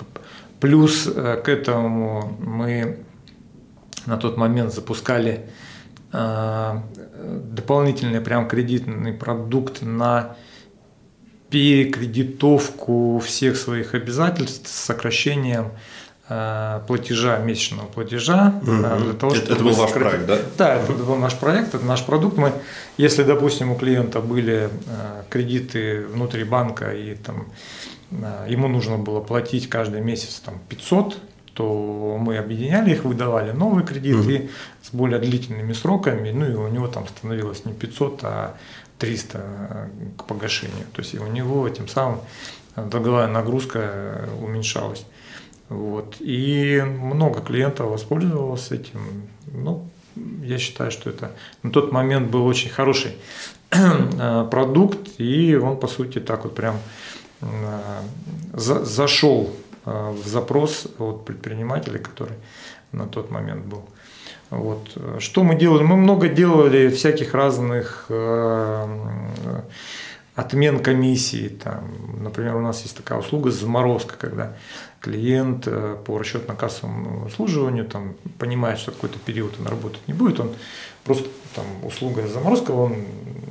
Плюс 0.59 1.07
э, 1.07 1.41
к 1.41 1.47
этому 1.47 2.37
мы 2.39 2.99
на 4.05 4.17
тот 4.17 4.35
момент 4.35 4.73
запускали 4.73 5.49
э, 6.11 6.81
дополнительный 7.23 8.19
прям 8.19 8.49
кредитный 8.49 9.13
продукт 9.13 9.81
на 9.81 10.35
перекредитовку 11.49 13.19
всех 13.19 13.55
своих 13.55 13.93
обязательств 13.93 14.67
с 14.67 14.85
сокращением 14.85 15.71
платежа, 16.27 17.37
месячного 17.37 17.85
платежа. 17.85 18.53
Угу. 18.61 19.03
Для 19.03 19.13
того, 19.13 19.35
чтобы 19.35 19.53
это, 19.53 19.63
был 19.63 19.73
ваш 19.73 19.91
проект, 19.91 20.25
да? 20.25 20.37
Да, 20.57 20.75
это 20.75 20.91
был 20.93 21.15
наш 21.17 21.35
проект, 21.35 21.75
это 21.75 21.85
наш 21.85 22.03
продукт. 22.03 22.37
Мы, 22.37 22.51
если, 22.97 23.23
допустим, 23.23 23.71
у 23.71 23.75
клиента 23.75 24.21
были 24.21 24.69
кредиты 25.29 26.05
внутри 26.07 26.43
банка 26.43 26.91
и 26.93 27.15
там 27.15 27.47
ему 28.47 28.67
нужно 28.67 28.97
было 28.97 29.19
платить 29.21 29.69
каждый 29.69 30.01
месяц 30.01 30.41
там 30.43 30.59
500, 30.69 31.17
то 31.53 32.17
мы 32.19 32.37
объединяли 32.37 32.91
их, 32.91 33.03
выдавали 33.03 33.51
новые 33.51 33.85
кредиты 33.85 34.37
mm 34.37 34.49
с 34.83 34.93
более 34.93 35.17
длительными 35.17 35.73
сроками, 35.73 36.29
ну 36.29 36.45
и 36.45 36.53
у 36.53 36.67
него 36.67 36.87
там 36.87 37.07
становилось 37.07 37.65
не 37.65 37.73
500, 37.73 38.19
а 38.21 38.55
300 38.99 39.37
э, 39.39 39.87
к 40.15 40.25
погашению. 40.25 40.85
То 40.93 41.01
есть 41.01 41.15
у 41.15 41.25
него 41.25 41.67
тем 41.69 41.87
самым 41.87 42.19
долговая 42.75 43.27
нагрузка 43.27 44.29
уменьшалась. 44.39 45.05
Вот. 45.69 46.17
И 46.19 46.81
много 46.81 47.41
клиентов 47.41 47.89
воспользовалось 47.89 48.71
этим. 48.71 49.27
Ну, 49.47 49.87
я 50.43 50.57
считаю, 50.57 50.91
что 50.91 51.09
это 51.09 51.31
на 51.63 51.71
тот 51.71 51.91
момент 51.91 52.29
был 52.29 52.45
очень 52.45 52.69
хороший 52.69 53.15
э, 53.71 54.47
продукт, 54.49 55.19
и 55.19 55.55
он, 55.55 55.77
по 55.79 55.87
сути, 55.87 56.19
так 56.19 56.43
вот 56.43 56.55
прям 56.55 56.77
Э, 57.41 58.01
зашел 58.53 59.53
э, 59.85 60.11
в 60.11 60.27
запрос 60.27 60.87
от 60.97 61.25
предпринимателя, 61.25 61.99
который 61.99 62.35
на 62.91 63.07
тот 63.07 63.29
момент 63.31 63.65
был. 63.65 63.83
Вот. 64.49 64.97
Что 65.19 65.43
мы 65.43 65.55
делали? 65.55 65.83
Мы 65.83 65.97
много 65.97 66.29
делали 66.29 66.89
всяких 66.89 67.33
разных 67.33 68.05
отмен 70.35 70.79
комиссии. 70.79 71.47
Там, 71.49 71.89
например, 72.21 72.55
у 72.55 72.61
нас 72.61 72.81
есть 72.83 72.97
такая 72.97 73.19
услуга 73.19 73.51
заморозка, 73.51 74.15
когда 74.17 74.53
клиент 75.01 75.65
по 75.65 76.19
расчетно-кассовому 76.19 77.25
обслуживанию 77.25 77.85
там, 77.85 78.15
понимает, 78.39 78.79
что 78.79 78.91
какой-то 78.91 79.19
период 79.19 79.53
он 79.59 79.67
работать 79.67 80.07
не 80.07 80.13
будет, 80.13 80.39
он 80.39 80.51
просто 81.03 81.29
там 81.55 81.65
услуга 81.83 82.27
заморозка, 82.27 82.71
он 82.71 82.95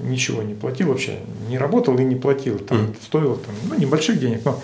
ничего 0.01 0.43
не 0.43 0.55
платил 0.55 0.89
вообще, 0.89 1.21
не 1.49 1.59
работал 1.59 1.97
и 1.99 2.05
не 2.05 2.17
платил. 2.17 2.59
Там 2.59 2.79
mm. 2.79 2.91
это 2.91 3.05
стоило 3.05 3.37
там, 3.37 3.55
ну, 3.69 3.77
небольших 3.77 4.19
денег, 4.19 4.45
но 4.45 4.61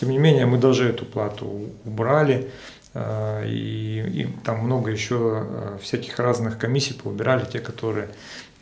тем 0.00 0.10
не 0.10 0.18
менее 0.18 0.46
мы 0.46 0.58
даже 0.58 0.88
эту 0.88 1.04
плату 1.04 1.70
убрали. 1.84 2.50
Э, 2.94 3.44
и, 3.46 4.22
и 4.22 4.26
там 4.44 4.60
много 4.60 4.90
еще 4.90 5.44
э, 5.44 5.78
всяких 5.82 6.18
разных 6.18 6.58
комиссий 6.58 6.94
поубирали, 6.94 7.44
те, 7.44 7.58
которые 7.58 8.08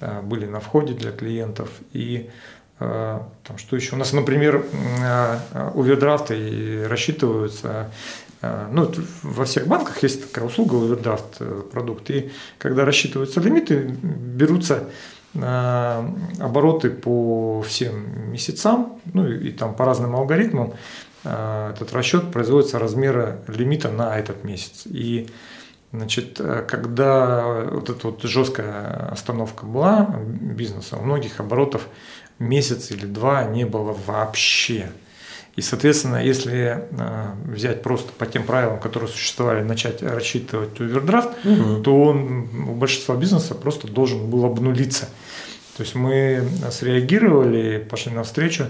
э, 0.00 0.20
были 0.22 0.46
на 0.46 0.60
входе 0.60 0.94
для 0.94 1.12
клиентов. 1.12 1.70
И 1.92 2.30
там, 2.78 3.56
что 3.56 3.76
еще? 3.76 3.94
У 3.94 3.98
нас, 3.98 4.12
например, 4.12 4.64
овердрафты 5.52 6.86
рассчитываются 6.88 7.90
ну, 8.42 8.92
во 9.22 9.44
всех 9.46 9.66
банках 9.66 10.02
есть 10.02 10.28
такая 10.28 10.44
услуга 10.44 10.76
овердрафт 10.76 11.40
продукт. 11.72 12.10
И 12.10 12.30
когда 12.58 12.84
рассчитываются 12.84 13.40
лимиты, 13.40 13.78
берутся 14.02 14.84
обороты 16.38 16.90
по 16.90 17.62
всем 17.62 18.30
месяцам, 18.32 19.00
ну 19.12 19.26
и, 19.26 19.48
и 19.48 19.52
там 19.52 19.74
по 19.74 19.84
разным 19.84 20.16
алгоритмам 20.16 20.74
э, 21.24 21.72
этот 21.74 21.92
расчет 21.92 22.32
производится 22.32 22.78
размера 22.78 23.40
лимита 23.48 23.90
на 23.90 24.18
этот 24.18 24.44
месяц. 24.44 24.82
И 24.86 25.28
Значит, 25.92 26.40
э, 26.40 26.64
когда 26.66 27.64
вот 27.70 27.88
эта 27.88 28.08
вот 28.08 28.22
жесткая 28.22 29.08
остановка 29.10 29.64
была 29.64 30.16
бизнеса, 30.28 30.96
у 30.96 31.02
многих 31.02 31.40
оборотов 31.40 31.88
месяц 32.38 32.90
или 32.90 33.06
два 33.06 33.44
не 33.44 33.64
было 33.64 33.96
вообще. 34.06 34.90
И, 35.56 35.62
соответственно, 35.62 36.22
если 36.22 36.86
э, 36.90 37.32
взять 37.46 37.82
просто 37.82 38.12
по 38.12 38.26
тем 38.26 38.44
правилам, 38.44 38.78
которые 38.78 39.08
существовали, 39.08 39.62
начать 39.62 40.02
рассчитывать 40.02 40.78
овердрафт, 40.78 41.30
угу. 41.44 41.82
то 41.82 42.02
он 42.02 42.48
у 42.68 42.74
большинства 42.74 43.16
бизнеса 43.16 43.54
просто 43.54 43.88
должен 43.88 44.28
был 44.28 44.44
обнулиться. 44.44 45.08
То 45.76 45.82
есть 45.82 45.94
мы 45.94 46.46
среагировали, 46.70 47.78
пошли 47.78 48.12
навстречу, 48.12 48.66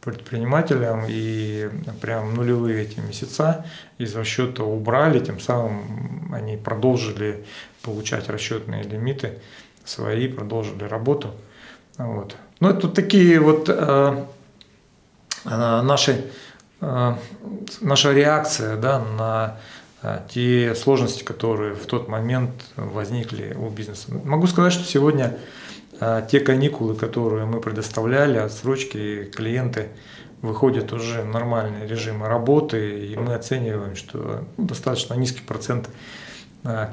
предпринимателям 0.00 1.04
и 1.08 1.68
прям 2.00 2.34
нулевые 2.34 2.82
эти 2.82 3.00
месяца 3.00 3.66
из 3.98 4.14
расчета 4.16 4.64
убрали, 4.64 5.20
тем 5.20 5.40
самым 5.40 6.32
они 6.32 6.56
продолжили 6.56 7.44
получать 7.82 8.28
расчетные 8.28 8.82
лимиты 8.82 9.38
свои, 9.84 10.28
продолжили 10.28 10.84
работу. 10.84 11.34
Вот. 12.06 12.36
Ну, 12.60 12.68
это 12.68 12.88
такие 12.88 13.40
вот 13.40 13.68
э, 13.68 14.24
э, 15.44 15.80
наши, 15.82 16.24
э, 16.80 17.14
наша 17.80 18.12
реакция 18.12 18.76
да, 18.76 19.04
на 19.18 19.56
э, 20.02 20.20
те 20.28 20.74
сложности, 20.74 21.22
которые 21.22 21.74
в 21.74 21.86
тот 21.86 22.08
момент 22.08 22.50
возникли 22.76 23.54
у 23.54 23.68
бизнеса. 23.68 24.08
Могу 24.24 24.46
сказать, 24.46 24.72
что 24.72 24.84
сегодня 24.84 25.38
а 26.02 26.22
те 26.22 26.40
каникулы, 26.40 26.94
которые 26.94 27.44
мы 27.44 27.60
предоставляли, 27.60 28.38
отсрочки, 28.38 29.24
клиенты 29.24 29.88
выходят 30.40 30.94
уже 30.94 31.20
в 31.20 31.26
нормальные 31.26 31.86
режимы 31.86 32.26
работы, 32.26 33.06
и 33.06 33.16
мы 33.16 33.34
оцениваем, 33.34 33.94
что 33.96 34.44
достаточно 34.56 35.12
низкий 35.12 35.42
процент 35.42 35.90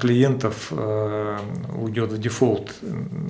клиентов 0.00 0.68
а, 0.70 1.38
уйдет 1.76 2.12
в 2.12 2.18
дефолт. 2.18 2.74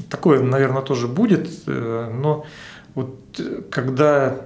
Такое, 0.09 0.40
наверное, 0.40 0.83
тоже 0.83 1.09
будет, 1.09 1.49
э, 1.66 2.11
но 2.14 2.47
вот 2.95 3.16
когда 3.71 4.37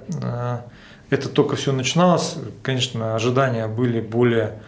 это 1.09 1.29
только 1.29 1.55
все 1.55 1.71
начиналось, 1.71 2.35
конечно, 2.63 3.15
ожидания 3.15 3.67
были 3.67 4.01
более, 4.01 4.59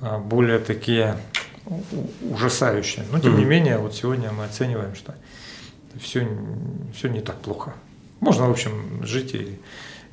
более 0.00 0.58
такие 0.58 1.16
ужасающие. 2.30 3.04
Но 3.10 3.18
тем 3.18 3.36
не 3.38 3.44
менее, 3.44 3.78
вот 3.78 3.94
сегодня 3.94 4.30
мы 4.32 4.44
оцениваем, 4.44 4.94
что 4.94 5.14
все, 6.00 6.28
все 6.94 7.08
не 7.08 7.20
так 7.20 7.36
плохо. 7.36 7.74
Можно, 8.20 8.48
в 8.48 8.50
общем, 8.50 9.02
жить 9.02 9.34
и, 9.34 9.58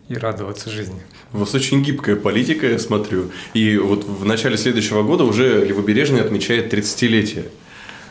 и 0.10 0.16
радоваться 0.16 0.70
жизни. 0.70 1.02
У 1.34 1.38
вас 1.38 1.54
очень 1.54 1.84
гибкая 1.84 2.16
политика, 2.16 2.68
я 2.68 2.80
смотрю. 2.80 3.32
И 3.54 3.78
вот 3.78 4.04
в 4.04 4.26
начале 4.26 4.58
следующего 4.58 5.04
года 5.04 5.24
уже 5.24 5.66
Левобережный 5.66 6.22
отмечает 6.22 6.74
30-летие. 6.74 7.50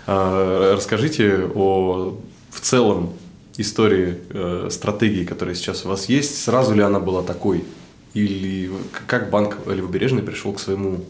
А, 0.06 0.74
расскажите 0.74 1.48
о 1.54 2.18
в 2.50 2.60
целом 2.60 3.14
истории 3.56 4.18
э, 4.30 4.68
стратегии, 4.70 5.24
которая 5.24 5.54
сейчас 5.54 5.84
у 5.84 5.88
вас 5.88 6.08
есть. 6.08 6.42
Sразу 6.42 6.74
ли 6.74 6.82
она 6.82 7.00
была 7.00 7.22
такой? 7.22 7.64
Или 8.14 8.70
как 9.06 9.30
банк 9.30 9.58
Левобережный 9.66 10.22
пришел 10.22 10.52
к 10.52 10.60
своему 10.60 11.04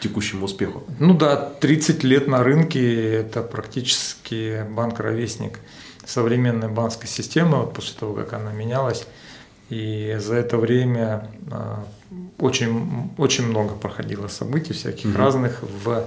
текущему 0.00 0.46
успеху? 0.46 0.82
Ну 0.98 1.14
да, 1.14 1.36
30 1.36 2.04
лет 2.04 2.26
на 2.26 2.42
рынке– 2.42 3.12
это 3.12 3.42
практически 3.42 4.64
банк-ровесник– 4.70 5.60
современной 6.08 6.68
банковской 6.68 7.08
системы, 7.08 7.58
вот 7.58 7.74
после 7.74 7.98
того, 7.98 8.14
как 8.14 8.32
она 8.32 8.52
менялась. 8.52 9.06
И 9.70 10.16
за 10.18 10.36
это 10.36 10.56
время 10.56 11.28
а, 11.50 11.84
очень, 12.38 13.10
очень 13.18 13.46
много 13.46 13.74
проходило 13.74 14.28
событий 14.28 14.72
всяких 14.72 15.10
угу. 15.10 15.18
разных 15.18 15.62
в 15.62 16.06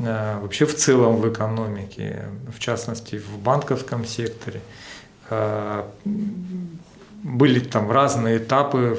а, 0.00 0.40
вообще 0.40 0.66
в 0.66 0.74
целом 0.74 1.16
в 1.16 1.28
экономике, 1.28 2.24
в 2.52 2.58
частности 2.58 3.16
в 3.16 3.38
банковском 3.38 4.04
секторе. 4.04 4.60
А, 5.28 5.88
были 7.22 7.60
там 7.60 7.90
разные 7.90 8.38
этапы, 8.38 8.98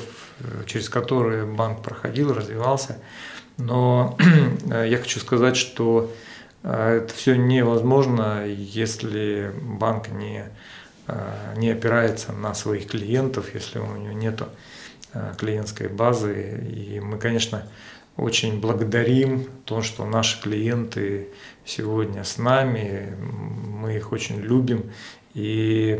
через 0.67 0.89
которые 0.89 1.45
банк 1.45 1.81
проходил, 1.81 2.33
развивался. 2.33 2.97
Но 3.57 4.17
я 4.65 4.97
хочу 4.97 5.19
сказать, 5.19 5.57
что 5.57 6.11
это 6.63 7.11
все 7.15 7.35
невозможно, 7.35 8.45
если 8.45 9.51
банк 9.61 10.09
не, 10.09 10.45
не 11.57 11.71
опирается 11.71 12.31
на 12.31 12.53
своих 12.53 12.87
клиентов, 12.87 13.53
если 13.53 13.79
у 13.79 13.95
него 13.95 14.13
нет 14.13 14.41
а, 15.13 15.33
клиентской 15.37 15.87
базы. 15.89 16.63
И 16.73 16.99
мы, 16.99 17.17
конечно, 17.17 17.63
очень 18.17 18.61
благодарим 18.61 19.45
то, 19.65 19.81
что 19.81 20.05
наши 20.05 20.41
клиенты 20.41 21.27
сегодня 21.65 22.23
с 22.23 22.37
нами, 22.37 23.15
мы 23.19 23.97
их 23.97 24.11
очень 24.11 24.39
любим. 24.39 24.91
И 25.33 25.99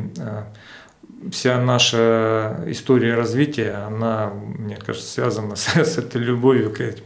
вся 1.31 1.61
наша 1.61 2.63
история 2.67 3.15
развития, 3.15 3.85
она, 3.85 4.31
мне 4.33 4.75
кажется, 4.75 5.07
связана 5.07 5.55
с, 5.57 5.67
с 5.75 5.97
этой 5.97 6.21
любовью 6.21 6.71
к, 6.71 6.79
этим, 6.79 7.03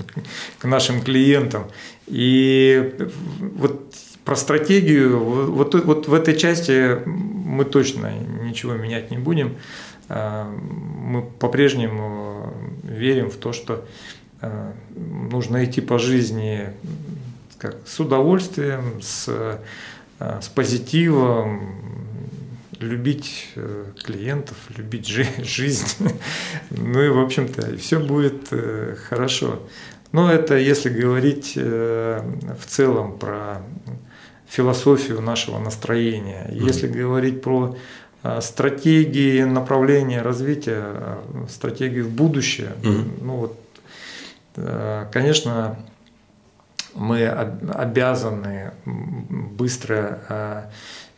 к 0.60 0.66
нашим 0.66 1.02
клиентам. 1.02 1.72
И 2.08 2.94
вот 3.40 3.94
про 4.24 4.36
стратегию, 4.36 5.20
вот, 5.20 5.76
вот 5.76 6.08
в 6.08 6.14
этой 6.14 6.36
части 6.36 7.00
мы 7.46 7.64
точно 7.64 8.12
ничего 8.42 8.74
менять 8.74 9.12
не 9.12 9.18
будем. 9.18 9.56
А, 10.10 10.50
мы 10.50 11.22
по-прежнему 11.22 12.54
верим 12.84 13.30
в 13.30 13.36
то, 13.36 13.54
что 13.54 13.86
а, 14.42 14.74
нужно 14.96 15.64
идти 15.64 15.80
по 15.80 15.98
жизни 16.00 16.70
как 17.58 17.78
с 17.86 18.00
удовольствием, 18.00 19.02
с, 19.02 19.30
а, 20.20 20.42
с 20.42 20.50
позитивом, 20.50 21.86
любить 22.80 23.50
э, 23.56 23.86
клиентов, 24.04 24.58
любить 24.76 25.08
жизнь. 25.38 26.10
Ну 26.72 27.02
и, 27.02 27.10
в 27.10 27.20
общем-то, 27.20 27.78
все 27.78 28.00
будет 28.00 28.48
э, 28.52 28.96
хорошо. 29.08 29.62
Но 30.12 30.32
это 30.32 30.58
если 30.58 30.90
говорить 30.90 31.54
э, 31.56 32.22
в 32.60 32.66
целом 32.66 33.18
про 33.18 33.62
философию 34.56 35.22
нашего 35.22 35.60
настроения. 35.60 36.50
Если 36.52 36.88
говорить 36.88 37.42
про 37.42 37.76
стратегии 38.42 39.44
направления 39.44 40.22
развития, 40.22 41.20
стратегию 41.50 42.06
в 42.06 42.10
будущее, 42.10 42.72
ну 43.22 43.36
вот, 43.36 43.60
конечно, 45.12 45.78
мы 46.94 47.28
обязаны 47.28 48.72
быстро 48.86 50.70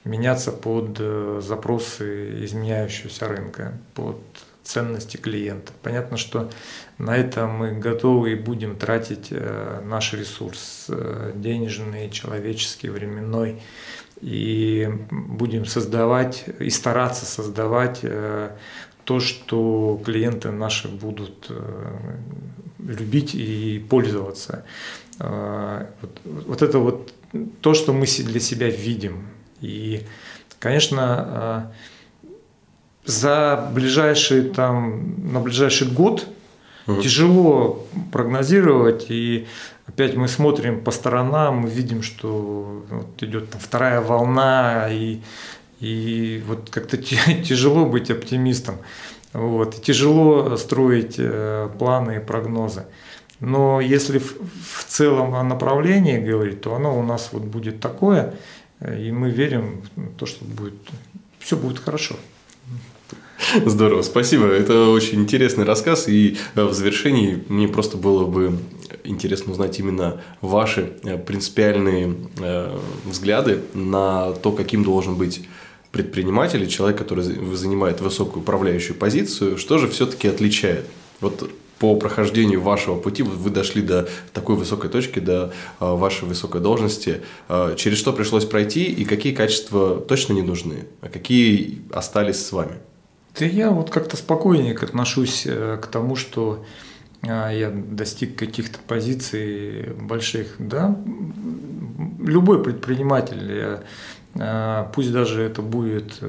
меняться 0.07 0.51
под 0.51 0.97
э, 0.99 1.41
запросы 1.43 2.43
изменяющегося 2.45 3.27
рынка, 3.27 3.73
под 3.93 4.21
ценности 4.67 5.17
клиента. 5.17 5.71
Понятно, 5.81 6.17
что 6.17 6.49
на 6.97 7.15
это 7.15 7.47
мы 7.47 7.71
готовы 7.71 8.33
и 8.33 8.35
будем 8.35 8.75
тратить 8.75 9.27
э, 9.31 9.81
наш 9.85 10.13
ресурс 10.13 10.87
э, 10.89 11.31
денежный, 11.35 12.09
человеческий, 12.09 12.89
временной, 12.89 13.61
и 14.21 14.89
будем 15.11 15.65
создавать 15.65 16.45
и 16.59 16.71
стараться 16.71 17.25
создавать 17.25 18.03
то, 19.03 19.19
что 19.19 20.01
клиенты 20.03 20.49
наши 20.49 20.87
будут 20.87 21.51
любить 22.79 23.35
и 23.35 23.85
пользоваться. 23.87 24.65
Вот, 25.19 26.61
это 26.63 26.79
вот 26.79 27.13
то, 27.61 27.75
что 27.75 27.93
мы 27.93 28.07
для 28.07 28.39
себя 28.39 28.71
видим. 28.71 29.27
И, 29.61 30.01
конечно, 30.57 31.71
за 33.07 33.69
ближайший 33.73 34.43
там, 34.43 35.15
на 35.31 35.39
ближайший 35.39 35.87
год 35.87 36.27
угу. 36.85 37.01
тяжело 37.01 37.87
прогнозировать. 38.11 39.07
И 39.09 39.47
опять 39.87 40.15
мы 40.15 40.27
смотрим 40.27 40.81
по 40.81 40.91
сторонам, 40.91 41.59
мы 41.59 41.69
видим, 41.69 42.03
что 42.03 42.83
вот 42.89 43.23
идет 43.23 43.49
там 43.49 43.59
вторая 43.59 44.01
волна, 44.01 44.87
и, 44.91 45.21
и 45.79 46.43
вот 46.47 46.69
как-то 46.69 46.97
тяжело 47.43 47.85
быть 47.85 48.11
оптимистом. 48.11 48.77
Вот, 49.33 49.77
и 49.77 49.81
тяжело 49.81 50.55
строить 50.57 51.15
э, 51.17 51.69
планы 51.79 52.17
и 52.17 52.19
прогнозы. 52.19 52.85
Но 53.39 53.81
если 53.81 54.19
в, 54.19 54.33
в 54.33 54.85
целом 54.87 55.35
о 55.35 55.43
направлении 55.43 56.17
говорить, 56.17 56.61
то 56.61 56.75
оно 56.75 56.97
у 56.97 57.03
нас 57.03 57.29
вот 57.31 57.43
будет 57.43 57.79
такое– 57.79 58.33
и 58.81 59.11
мы 59.11 59.31
верим 59.31 59.81
в 59.95 60.15
то, 60.17 60.25
что 60.25 60.45
будет, 60.45 60.75
все 61.39 61.57
будет 61.57 61.79
хорошо. 61.79 62.15
Здорово, 63.65 64.01
спасибо. 64.01 64.45
Это 64.45 64.89
очень 64.89 65.21
интересный 65.21 65.63
рассказ. 65.63 66.07
И 66.07 66.37
э, 66.55 66.63
в 66.63 66.73
завершении 66.73 67.43
мне 67.47 67.67
просто 67.67 67.97
было 67.97 68.25
бы 68.25 68.57
интересно 69.03 69.53
узнать 69.53 69.79
именно 69.79 70.21
ваши 70.41 70.93
э, 71.03 71.17
принципиальные 71.17 72.15
э, 72.39 72.77
взгляды 73.05 73.61
на 73.73 74.33
то, 74.33 74.51
каким 74.51 74.83
должен 74.83 75.15
быть 75.15 75.47
предприниматель, 75.91 76.67
человек, 76.67 76.97
который 76.97 77.23
занимает 77.23 78.01
высокую 78.01 78.41
управляющую 78.41 78.95
позицию, 78.95 79.57
что 79.57 79.77
же 79.77 79.87
все-таки 79.87 80.27
отличает? 80.27 80.85
Вот 81.21 81.49
по 81.79 81.95
прохождению 81.95 82.61
вашего 82.61 82.97
пути 82.99 83.23
вы 83.23 83.49
дошли 83.49 83.81
до 83.81 84.09
такой 84.33 84.55
высокой 84.55 84.89
точки, 84.89 85.19
до 85.19 85.53
вашей 85.79 86.27
высокой 86.27 86.59
должности. 86.59 87.21
Через 87.75 87.99
что 87.99 88.13
пришлось 88.13 88.45
пройти 88.45 88.85
и 88.85 89.05
какие 89.05 89.33
качества 89.33 89.99
точно 89.99 90.33
не 90.33 90.41
нужны, 90.41 90.87
а 91.01 91.07
какие 91.07 91.83
остались 91.91 92.43
с 92.43 92.51
вами? 92.51 92.77
Да 93.39 93.45
я 93.45 93.71
вот 93.71 93.89
как-то 93.89 94.17
спокойнее 94.17 94.75
отношусь 94.75 95.43
э, 95.45 95.77
к 95.81 95.87
тому, 95.87 96.15
что 96.15 96.65
а, 97.21 97.49
я 97.49 97.69
достиг 97.69 98.35
каких-то 98.35 98.79
позиций 98.87 99.93
больших. 99.99 100.55
Да? 100.59 100.95
Любой 102.19 102.63
предприниматель 102.63 103.79
пусть 104.93 105.11
даже 105.11 105.41
это 105.41 105.63
будет 105.63 106.21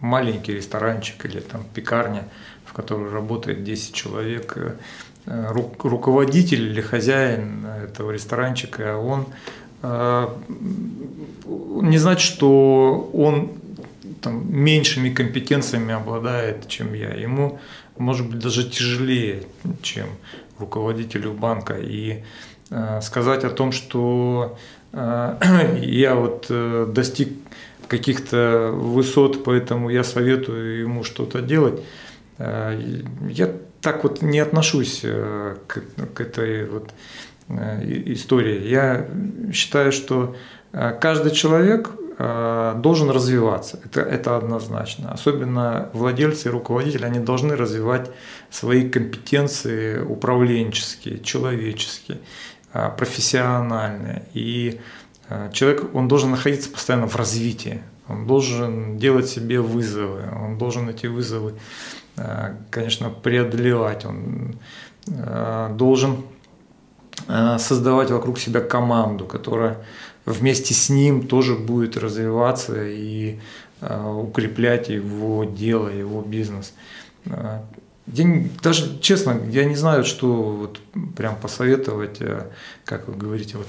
маленький 0.00 0.52
ресторанчик 0.52 1.24
или 1.24 1.40
там 1.40 1.64
пекарня, 1.74 2.28
в 2.64 2.72
которой 2.72 3.10
работает 3.10 3.64
10 3.64 3.92
человек, 3.94 4.56
руководитель 5.26 6.68
или 6.68 6.80
хозяин 6.80 7.66
этого 7.66 8.12
ресторанчика, 8.12 8.96
он 8.96 9.26
не 11.82 11.98
значит, 11.98 12.32
что 12.32 13.10
он 13.12 13.50
там, 14.20 14.44
меньшими 14.52 15.10
компетенциями 15.10 15.94
обладает, 15.94 16.68
чем 16.68 16.94
я. 16.94 17.14
Ему, 17.14 17.58
может 17.98 18.28
быть, 18.28 18.38
даже 18.38 18.68
тяжелее, 18.68 19.42
чем 19.82 20.06
руководителю 20.58 21.32
банка. 21.32 21.74
И 21.78 22.22
э, 22.70 23.00
сказать 23.02 23.44
о 23.44 23.50
том, 23.50 23.72
что 23.72 24.56
э, 24.92 25.78
я 25.82 26.14
вот 26.14 26.46
э, 26.50 26.86
достиг 26.88 27.28
каких-то 27.88 28.70
высот, 28.72 29.44
поэтому 29.44 29.90
я 29.90 30.04
советую 30.04 30.80
ему 30.80 31.04
что-то 31.04 31.40
делать, 31.40 31.80
э, 32.38 33.02
я 33.30 33.52
так 33.80 34.02
вот 34.02 34.22
не 34.22 34.40
отношусь 34.40 35.00
э, 35.04 35.56
к, 35.66 35.80
к 36.14 36.20
этой 36.20 36.68
вот 36.68 36.90
э, 37.48 38.12
истории. 38.12 38.68
Я 38.68 39.08
считаю, 39.52 39.92
что 39.92 40.36
каждый 40.72 41.30
человек 41.30 41.90
должен 42.18 43.10
развиваться. 43.10 43.78
Это, 43.84 44.00
это 44.00 44.36
однозначно. 44.38 45.12
Особенно 45.12 45.90
владельцы 45.92 46.48
и 46.48 46.50
руководители, 46.50 47.04
они 47.04 47.18
должны 47.18 47.56
развивать 47.56 48.10
свои 48.50 48.88
компетенции 48.88 49.98
управленческие, 49.98 51.18
человеческие, 51.18 52.18
э, 52.72 52.90
профессиональные. 52.96 54.22
И 54.32 54.80
э, 55.28 55.50
человек, 55.52 55.94
он 55.94 56.08
должен 56.08 56.30
находиться 56.30 56.70
постоянно 56.70 57.06
в 57.06 57.16
развитии. 57.16 57.82
Он 58.08 58.26
должен 58.26 58.96
делать 58.96 59.28
себе 59.28 59.60
вызовы, 59.60 60.22
он 60.42 60.58
должен 60.58 60.88
эти 60.88 61.08
вызовы, 61.08 61.54
конечно, 62.70 63.10
преодолевать. 63.10 64.04
Он 64.04 64.60
должен 65.76 66.22
создавать 67.58 68.12
вокруг 68.12 68.38
себя 68.38 68.60
команду, 68.60 69.26
которая 69.26 69.78
вместе 70.26 70.74
с 70.74 70.90
ним 70.90 71.26
тоже 71.26 71.54
будет 71.54 71.96
развиваться 71.96 72.84
и 72.84 73.38
э, 73.80 74.04
укреплять 74.04 74.88
его 74.88 75.44
дело, 75.44 75.88
его 75.88 76.20
бизнес. 76.20 76.74
Э, 77.24 77.60
я, 78.08 78.44
даже 78.62 78.98
честно, 79.00 79.40
я 79.50 79.64
не 79.64 79.76
знаю, 79.76 80.04
что 80.04 80.32
вот 80.32 80.80
прям 81.16 81.36
посоветовать, 81.36 82.16
э, 82.20 82.42
как 82.84 83.08
вы 83.08 83.14
говорите, 83.14 83.56
вот. 83.56 83.66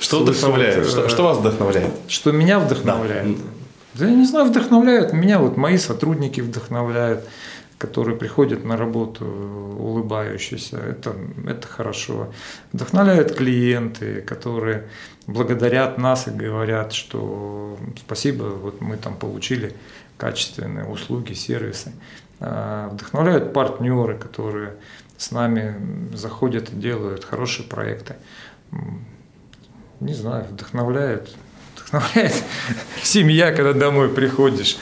Что 0.00 0.20
вдохновляет? 0.20 0.86
Что, 0.86 1.08
что 1.08 1.22
вас 1.22 1.38
вдохновляет? 1.38 1.92
Что 2.08 2.32
меня 2.32 2.58
вдохновляет? 2.58 3.36
Да. 3.36 3.42
да 3.94 4.06
я 4.08 4.16
не 4.16 4.26
знаю, 4.26 4.46
вдохновляют. 4.46 5.12
Меня 5.12 5.38
вот 5.38 5.56
мои 5.56 5.78
сотрудники 5.78 6.40
вдохновляют 6.40 7.24
которые 7.78 8.16
приходят 8.16 8.64
на 8.64 8.76
работу 8.76 9.26
улыбающиеся, 9.26 10.78
это, 10.78 11.14
это 11.46 11.68
хорошо. 11.68 12.32
Вдохновляют 12.72 13.34
клиенты, 13.34 14.22
которые 14.22 14.88
благодарят 15.26 15.98
нас 15.98 16.26
и 16.28 16.30
говорят, 16.30 16.92
что 16.92 17.78
спасибо, 17.98 18.44
вот 18.44 18.80
мы 18.80 18.96
там 18.96 19.16
получили 19.16 19.74
качественные 20.16 20.86
услуги, 20.86 21.34
сервисы. 21.34 21.92
А, 22.40 22.88
вдохновляют 22.88 23.52
партнеры, 23.52 24.16
которые 24.16 24.74
с 25.18 25.30
нами 25.30 26.14
заходят 26.14 26.70
и 26.70 26.76
делают 26.76 27.24
хорошие 27.24 27.66
проекты. 27.66 28.16
Не 30.00 30.14
знаю, 30.14 30.46
вдохновляют. 30.50 31.34
Вдохновляет 31.74 32.34
семья, 33.02 33.52
когда 33.52 33.72
домой 33.72 34.08
приходишь 34.08 34.78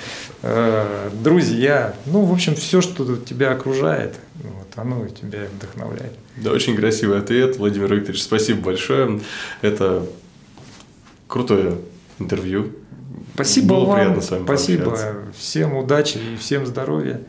друзья, 1.22 1.94
ну, 2.06 2.24
в 2.24 2.32
общем, 2.32 2.54
все, 2.54 2.80
что 2.80 3.16
тебя 3.16 3.52
окружает, 3.52 4.16
вот, 4.34 4.66
оно 4.76 5.08
тебя 5.08 5.46
вдохновляет. 5.56 6.12
Да, 6.36 6.52
очень 6.52 6.76
красивый 6.76 7.18
ответ, 7.18 7.56
Владимир 7.56 7.94
Викторович, 7.94 8.22
спасибо 8.22 8.60
большое. 8.60 9.20
Это 9.62 10.06
крутое 11.28 11.78
интервью. 12.18 12.72
Спасибо 13.34 13.74
Было 13.74 13.84
вам. 13.86 13.96
Приятно 13.96 14.22
с 14.22 14.30
вами 14.30 14.44
Спасибо. 14.44 14.98
Всем 15.36 15.76
удачи 15.76 16.18
и 16.18 16.36
всем 16.36 16.66
здоровья. 16.66 17.20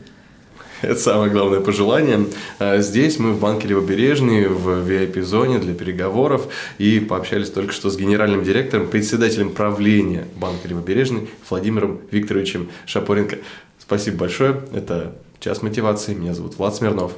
Это 0.82 0.96
самое 0.96 1.30
главное 1.30 1.60
пожелание. 1.60 2.26
А 2.58 2.78
здесь 2.78 3.18
мы 3.18 3.32
в 3.32 3.40
банке 3.40 3.68
Левобережный, 3.68 4.48
в 4.48 4.88
VIP-зоне 4.88 5.58
для 5.58 5.74
переговоров 5.74 6.48
и 6.78 7.00
пообщались 7.00 7.50
только 7.50 7.72
что 7.72 7.90
с 7.90 7.96
генеральным 7.96 8.44
директором, 8.44 8.88
председателем 8.88 9.50
правления 9.50 10.26
банка 10.36 10.68
Левобережный 10.68 11.28
Владимиром 11.48 12.00
Викторовичем 12.10 12.68
Шапоренко. 12.86 13.38
Спасибо 13.78 14.18
большое. 14.18 14.62
Это 14.74 15.16
«Час 15.40 15.62
мотивации». 15.62 16.14
Меня 16.14 16.34
зовут 16.34 16.58
Влад 16.58 16.74
Смирнов. 16.74 17.12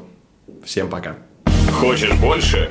Всем 0.64 0.88
пока. 0.88 1.16
Хочешь 1.80 2.12
больше? 2.20 2.70